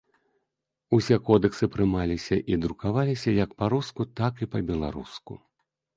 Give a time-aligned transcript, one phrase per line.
[0.97, 5.33] Усе кодэксы прымаліся і друкаваліся як па-руску, так і па-беларуску.